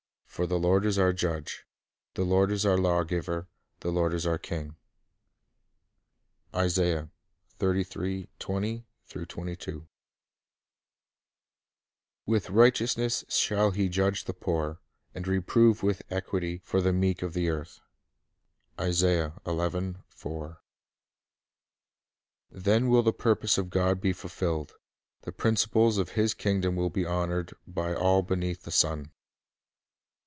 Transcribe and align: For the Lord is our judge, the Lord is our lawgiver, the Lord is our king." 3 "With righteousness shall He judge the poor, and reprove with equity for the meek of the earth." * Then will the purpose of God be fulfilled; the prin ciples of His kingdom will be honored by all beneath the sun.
For 0.41 0.47
the 0.47 0.57
Lord 0.57 0.85
is 0.85 0.97
our 0.97 1.11
judge, 1.13 1.65
the 2.15 2.23
Lord 2.23 2.51
is 2.51 2.65
our 2.65 2.77
lawgiver, 2.77 3.47
the 3.81 3.91
Lord 3.91 4.11
is 4.13 4.25
our 4.25 4.37
king." 4.39 4.75
3 6.53 8.27
"With 12.25 12.49
righteousness 12.49 13.25
shall 13.27 13.71
He 13.71 13.89
judge 13.89 14.23
the 14.23 14.33
poor, 14.33 14.79
and 15.13 15.27
reprove 15.27 15.83
with 15.83 16.01
equity 16.09 16.61
for 16.63 16.81
the 16.81 16.93
meek 16.93 17.21
of 17.21 17.33
the 17.33 17.49
earth." 17.49 17.79
* 18.41 18.77
Then 18.79 19.37
will 22.89 23.03
the 23.03 23.13
purpose 23.13 23.57
of 23.59 23.69
God 23.69 23.99
be 24.01 24.13
fulfilled; 24.13 24.73
the 25.23 25.31
prin 25.33 25.55
ciples 25.55 25.99
of 25.99 26.11
His 26.11 26.33
kingdom 26.33 26.75
will 26.77 26.89
be 26.89 27.05
honored 27.05 27.53
by 27.67 27.93
all 27.93 28.21
beneath 28.23 28.63
the 28.63 28.71
sun. 28.71 29.11